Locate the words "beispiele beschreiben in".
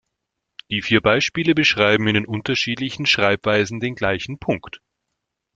0.99-2.15